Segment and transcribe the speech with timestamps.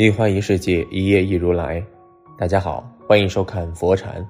[0.00, 1.84] 一花一世界，一叶一如来。
[2.38, 4.24] 大家好，欢迎收看佛禅。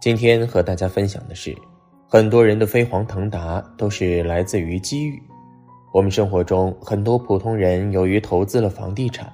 [0.00, 1.54] 今天和大家分享的是，
[2.08, 5.22] 很多人的飞黄腾达都是来自于机遇。
[5.92, 9.30] 我们生活中很多普通人，由于投资了房地产，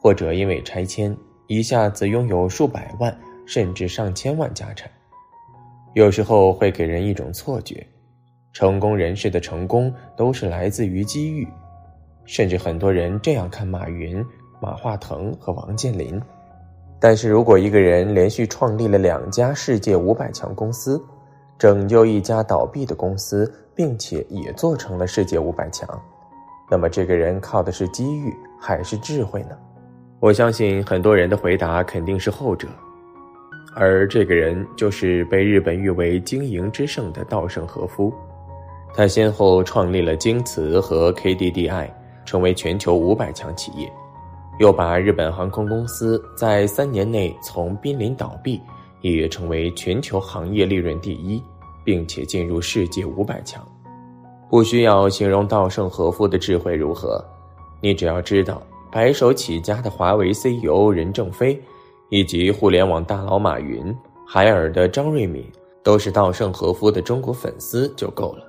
[0.00, 1.14] 或者因为拆迁，
[1.46, 4.90] 一下子拥有数百万甚至上千万家产。
[5.92, 7.86] 有时候会给人一种错觉，
[8.54, 11.46] 成功人士的成功都是来自于机遇，
[12.24, 14.24] 甚至很多人这样看马云。
[14.60, 16.20] 马化腾和王健林，
[16.98, 21.02] 但是如果一个人连续创立了两家世界五百强公司，
[21.58, 25.88] 拯救一家倒闭的公司，并且也做成了世界五百强，
[26.70, 29.56] 那么这个人靠的是机遇还是智慧呢？
[30.20, 32.66] 我相信很多人的回答肯定是后者，
[33.74, 38.10] 而这个人就是被日本誉为经营之圣的稻盛和夫，
[38.94, 41.90] 他先后创立了京瓷和 KDDI，
[42.24, 43.92] 成为全球五百强企业。
[44.58, 48.60] 又把日本航空公司在三年内从濒临倒闭，
[49.02, 51.42] 一跃成为全球行业利润第一，
[51.84, 53.62] 并且进入世界五百强。
[54.48, 57.22] 不需要形容稻盛和夫的智慧如何，
[57.80, 61.60] 你只要知道白手起家的华为 CEO 任正非，
[62.08, 63.94] 以及互联网大佬马云、
[64.26, 65.44] 海尔的张瑞敏，
[65.82, 68.44] 都是稻盛和夫的中国粉丝就够了。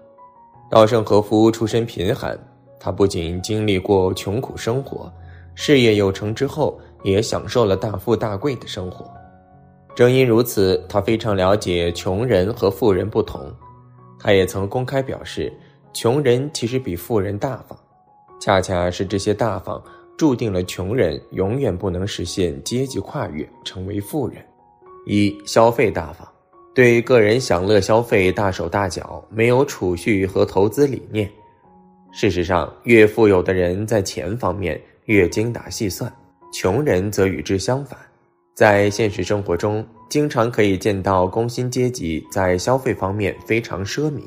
[0.70, 2.38] 稻盛和夫出身贫寒，
[2.80, 5.12] 他不仅经历过穷苦生活。
[5.60, 9.12] 事业有成之后，也享受了大富大贵的生活。
[9.96, 13.52] 正因如此，他非常了解穷人和富人不同。
[14.20, 15.52] 他也曾公开表示，
[15.94, 17.76] 穷人其实比富人大方，
[18.40, 19.84] 恰恰是这些大方，
[20.16, 24.38] 注定了穷人永远不能实现阶级跨越，成为富人。
[25.08, 26.28] 一消费大方，
[26.76, 31.28] 对个人享乐消费大手大脚，没有储蓄和投资理念。
[32.12, 34.80] 事实上，越富有的人在钱方面。
[35.08, 36.10] 越精打细算，
[36.54, 38.00] 穷人则与之相反。
[38.54, 44.22] 在现实生活中，经常可以见到工薪阶级在消费方面非常奢靡。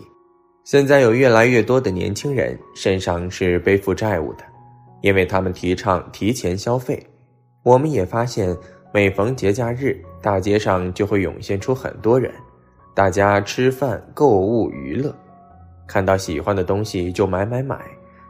[0.65, 4.45] 现在有越来越多的年轻人身上是背负债务的，
[5.01, 7.05] 因为他们提倡提前消费。
[7.63, 8.57] 我们也发现，
[8.93, 12.33] 每逢节假日，大街上就会涌现出很多人，
[12.95, 15.15] 大家吃饭、购物、娱乐，
[15.87, 17.79] 看到喜欢的东西就买买买，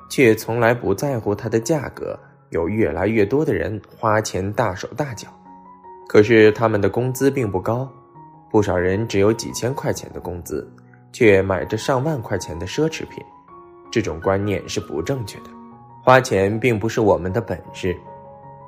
[0.08, 2.18] 却从来不在乎它的价格。
[2.50, 5.28] 有越来越多的人花钱大手大脚，
[6.08, 7.88] 可是他们的工资并不高，
[8.50, 10.68] 不少人只有几千块钱的工资，
[11.12, 13.24] 却买着上万块钱的奢侈品。
[13.90, 15.50] 这种观念是不正确的。
[16.02, 17.96] 花钱并不是我们的本事，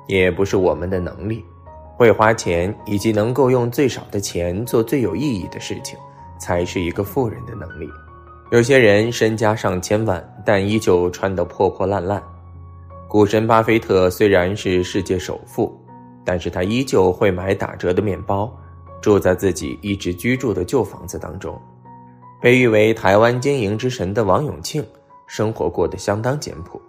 [0.07, 1.43] 也不是我们的能力。
[1.95, 5.97] 会花钱以及能够用最少的钱做最有意义的事情，
[6.39, 7.87] 才是一个富人的能力。
[8.51, 12.21] 有些人身家上千万，但依旧穿得破破烂烂。
[13.13, 15.71] 股神巴菲特虽然是世界首富，
[16.25, 18.51] 但是他依旧会买打折的面包，
[19.03, 21.55] 住在自己一直居住的旧房子当中。
[22.41, 24.83] 被誉为台湾经营之神的王永庆，
[25.27, 26.81] 生活过得相当简朴。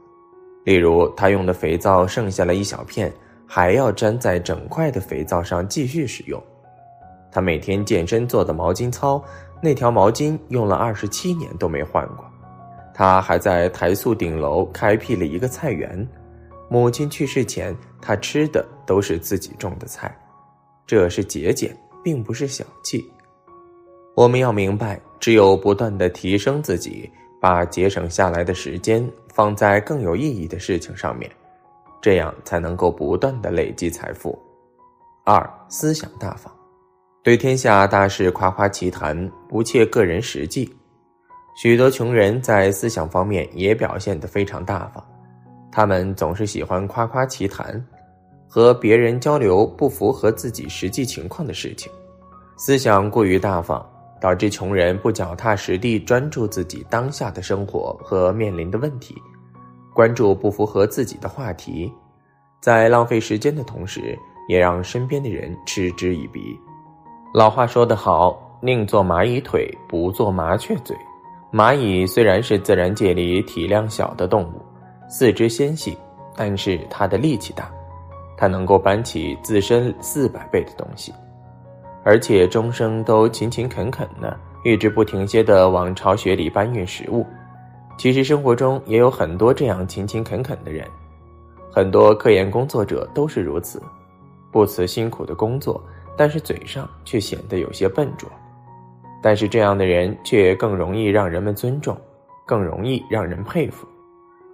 [0.64, 3.12] 例如，他用的肥皂剩下了一小片，
[3.46, 6.42] 还要粘在整块的肥皂上继续使用。
[7.30, 9.22] 他每天健身做的毛巾操，
[9.62, 12.24] 那条毛巾用了二十七年都没换过。
[12.94, 16.08] 他还在台塑顶楼开辟了一个菜园，
[16.70, 20.16] 母亲去世前，他吃的都是自己种的菜，
[20.86, 23.04] 这是节俭，并不是小气。
[24.14, 27.10] 我们要明白，只有不断的提升自己，
[27.40, 31.28] 把节省下来的时间放在更有意义的事情上面，
[32.00, 34.38] 这样才能够不断的累积财富。
[35.24, 36.54] 二思想大方，
[37.24, 40.72] 对天下大事夸夸其谈，不切个人实际。
[41.54, 45.02] 许多穷人在思想方面也表现得非常大方，
[45.70, 47.80] 他们总是喜欢夸夸其谈，
[48.48, 51.92] 和别人交流不符合自己实际情况的事情，
[52.56, 53.84] 思想过于大方，
[54.20, 59.14] 导致穷人不脚踏实地专注自己当下的生活和面临的问题，
[59.94, 61.90] 关注不符合自己的话题，
[62.60, 64.18] 在浪费时间的同时，
[64.48, 66.58] 也让身边的人嗤之以鼻。
[67.32, 70.96] 老话说得好，宁做蚂蚁腿，不做麻雀嘴。
[71.54, 74.60] 蚂蚁虽然是自然界里体量小的动物，
[75.08, 75.96] 四肢纤细，
[76.34, 77.70] 但是它的力气大，
[78.36, 81.14] 它能够搬起自身四百倍的东西，
[82.02, 87.24] 而且终生都勤勤恳恳的，一直不停歇的往巢穴里搬运食物。
[87.96, 90.84] 其实生活中也有很多这样勤勤恳恳的人，
[91.70, 93.80] 很多科研工作者都是如此，
[94.50, 95.80] 不辞辛苦的工作，
[96.16, 98.28] 但是嘴上却显得有些笨拙。
[99.24, 101.96] 但是这样的人却更容易让人们尊重，
[102.44, 103.86] 更容易让人佩服，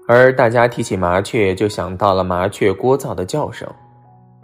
[0.07, 3.69] 而大家提起麻雀，就想到了麻雀聒噪的叫声。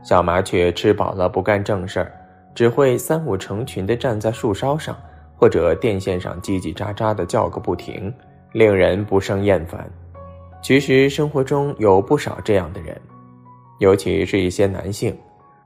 [0.02, 2.12] 小麻雀吃饱了不干正事儿，
[2.56, 4.96] 只会三五成群地站在树梢上
[5.36, 8.12] 或者电线上叽叽喳喳地叫个不停，
[8.50, 9.88] 令人不胜厌烦。
[10.60, 13.00] 其实生活中有不少这样的人，
[13.78, 15.16] 尤其是一些男性，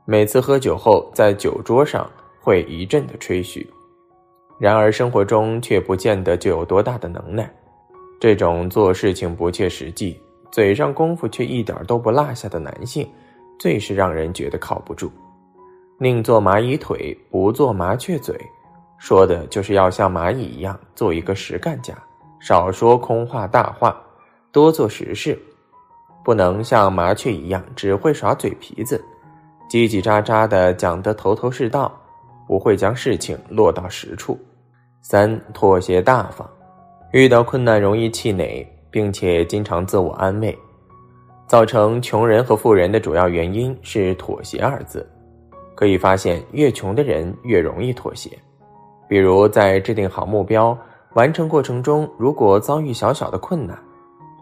[0.05, 2.07] 每次喝酒后在酒桌上
[2.39, 3.67] 会一阵的吹嘘，
[4.61, 7.51] 然而生活中却不见得就有多大的能耐。
[8.19, 10.15] 这种做事情不切实际、
[10.51, 13.09] 嘴上功夫却一点都不落下的男性。
[13.57, 15.11] 最是让人觉得靠不住，
[15.99, 18.35] 宁做蚂蚁腿，不做麻雀嘴，
[18.97, 21.93] 说的就是要像蚂蚁一样做一个实干家，
[22.39, 23.99] 少说空话大话，
[24.51, 25.39] 多做实事，
[26.23, 29.03] 不能像麻雀一样只会耍嘴皮子，
[29.69, 31.91] 叽叽喳喳的讲得头头是道，
[32.47, 34.39] 不会将事情落到实处。
[35.01, 36.47] 三妥协大方，
[37.11, 40.57] 遇到困难容易气馁，并且经常自我安慰。
[41.47, 45.05] 造成穷人和富人的主要原因是“妥协”二字。
[45.75, 48.29] 可以发现，越穷的人越容易妥协。
[49.09, 50.77] 比如，在制定好目标
[51.13, 53.77] 完成过程中，如果遭遇小小的困难，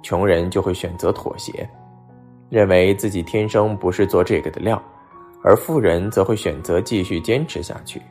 [0.03, 1.67] 穷人就会选择妥协，
[2.49, 4.77] 认为自己天生不是做这个的料；
[5.41, 8.01] 而富人则会选择继续坚持下去，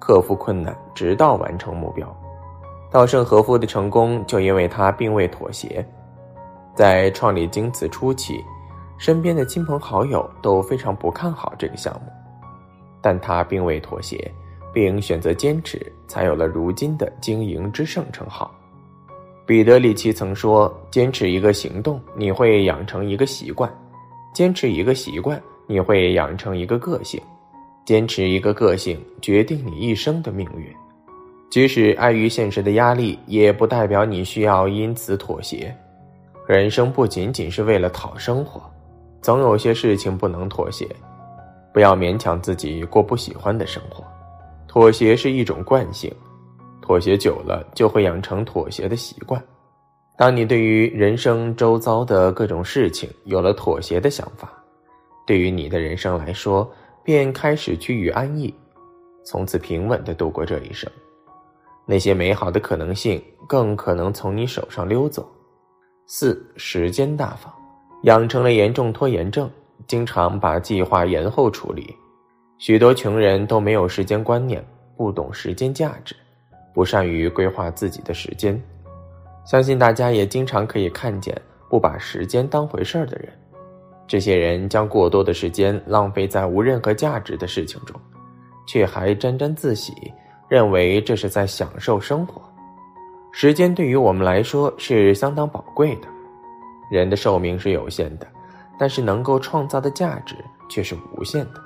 [0.00, 2.12] 克服困难，直到完成目标。
[2.90, 5.86] 稻盛和夫的成功就因为他并未妥协。
[6.74, 8.42] 在创立京瓷初期，
[8.98, 12.10] 身边的亲朋好友都非常不看好这个项目，
[13.00, 14.28] 但他并未妥协，
[14.72, 18.50] 并选择坚持，才有了如今的经营之圣称号。
[19.46, 23.68] 彼得里奇曾说：“坚持一个行动，你会养成一个习惯；
[24.32, 27.20] 坚持一个习惯，你会养成一个个性；
[27.90, 30.72] 坚持一个个性，决定你一生的命运。
[31.50, 35.76] 即使碍于现实的压力，也不代表你需要因此妥协。”
[36.46, 38.62] 人生不仅仅是为了讨生活，
[39.20, 40.86] 总有些事情不能妥协。
[41.74, 44.04] 不要勉强自己过不喜欢的生活，
[44.68, 46.14] 妥协是一种惯性，
[46.80, 49.42] 妥协久了就会养成妥协的习惯。
[50.16, 54.48] 当你对于人生周遭的各种事情有了妥协的想法，
[55.26, 56.70] 对于你的人生来说，
[57.02, 58.54] 便开始趋于安逸，
[59.24, 60.90] 从此平稳的度过这一生。
[61.86, 65.28] 那些美好的可能性更可能从你手上溜走。
[66.06, 67.52] 四时间大方，
[68.02, 69.50] 养成了严重拖延症，
[69.86, 71.94] 经常把计划延后处理。
[72.58, 74.64] 许多穷人都没有时间观念，
[74.96, 76.14] 不懂时间价值，
[76.74, 78.60] 不善于规划自己的时间。
[79.46, 81.34] 相信大家也经常可以看见
[81.68, 83.32] 不把时间当回事儿的人。
[84.10, 87.94] 这些人将过多的时间浪费在无任何价值的事情中，
[88.66, 90.12] 却还沾沾自喜，
[90.48, 92.42] 认为这是在享受生活。
[93.30, 96.08] 时间对于我们来说是相当宝贵的，
[96.90, 98.26] 人的寿命是有限的，
[98.76, 100.34] 但是能够创造的价值
[100.68, 101.62] 却是无限的。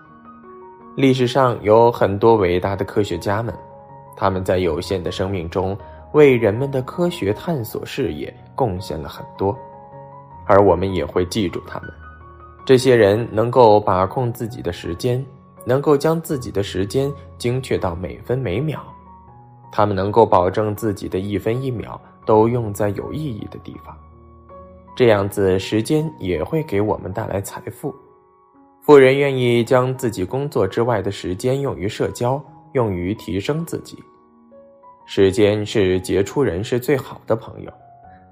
[0.96, 3.54] 历史上有很多伟大的科学家们，
[4.18, 5.74] 他们在有限的生命中
[6.12, 9.58] 为人们的科学探索事业贡献了很多，
[10.44, 11.88] 而我们也会记住他们。
[12.64, 15.24] 这些人能够把控自己的时间，
[15.66, 18.82] 能够将自己的时间精确到每分每秒。
[19.70, 23.94] 他们能够保证自己的一分一秒都用在有意义的地方，
[24.96, 27.94] 这样子时间也会给我们带来财富。
[28.80, 33.98] 富人愿意将自己工作之外的时间用于社交，用于提升自己。
[35.06, 37.72] 时间是杰出人士最好的朋友，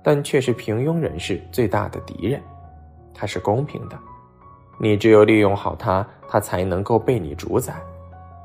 [0.03, 2.41] 但却是平庸人士最大的敌人。
[3.13, 3.99] 它是公平的，
[4.83, 7.73] 你只有利用好它，它才能够被你主宰。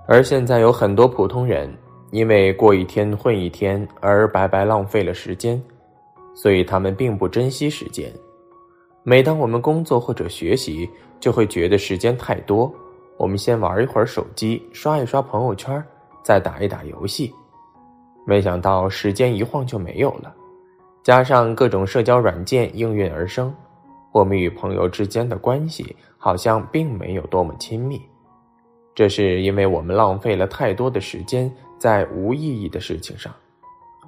[0.08, 1.68] 而现在有很多普通人。
[2.12, 5.62] 因为过一天混一天而白白浪费了时间，
[6.34, 8.10] 所以他们并不珍惜时间。
[9.04, 10.90] 每当我们工作或者学习，
[11.20, 12.74] 就会觉得时间太多。
[13.18, 15.84] 我们先玩一会儿手机，刷一刷朋友圈，
[16.24, 17.30] 再打一打游戏。
[18.26, 20.34] 没想到时间一晃就没有了。
[21.04, 23.54] 加上各种社交软件应运而生，
[24.18, 28.02] 我们与朋友之间的关系好像并没有多么亲密。
[28.96, 31.52] 这是因为我们浪费了太多的时间。
[31.80, 33.32] 在无意义的事情上，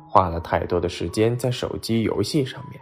[0.07, 2.81] 花了太多的时间在手机游戏上面。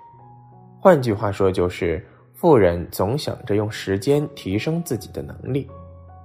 [0.80, 2.02] 换句话说，就是
[2.34, 5.70] 富人总想着用时间提升自己的能力，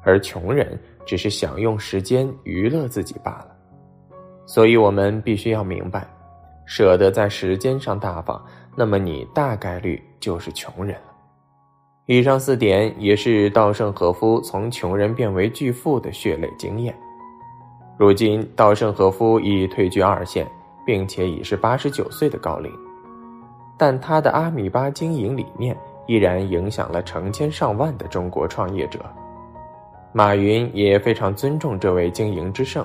[0.04, 3.48] 而穷人只是想用时间娱乐自己罢了。
[4.46, 6.06] 所以，我们必须要明白，
[6.64, 8.40] 舍得在时间上大方，
[8.74, 11.12] 那么你大概率就是穷人了。
[12.06, 16.94] 以上四点也是稻盛和夫从穷人变为巨富的血泪经验。
[17.96, 20.46] 如今，稻盛和夫已退居二线，
[20.84, 22.72] 并且已是八十九岁的高龄。
[23.78, 25.76] 但他的阿米巴经营理念
[26.06, 28.98] 依然影响了成千上万的中国创业者。
[30.12, 32.84] 马云也非常尊重这位经营之圣，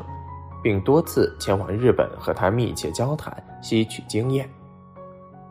[0.62, 4.48] 并多次前往日本和他密切交谈，吸取经验。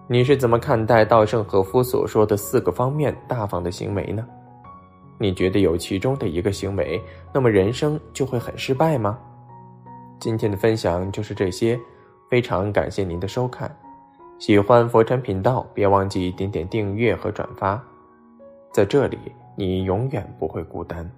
[0.09, 4.25] 你是怎么看待稻盛和夫所说的四个方面大方的行为呢？
[5.19, 9.19] 你觉得有其中的一个行为，那么人生就会很失败吗？
[10.21, 11.79] 今天的分享就是这些，
[12.31, 13.75] 非常感谢您的收看。
[14.39, 17.83] 喜欢佛禅频道，别忘记点点订阅和转发，
[18.73, 19.19] 在这里
[19.57, 21.11] 你永远不会孤单。